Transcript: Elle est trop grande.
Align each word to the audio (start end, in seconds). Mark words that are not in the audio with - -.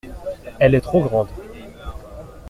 Elle 0.57 0.73
est 0.73 0.81
trop 0.81 1.01
grande. 1.03 1.29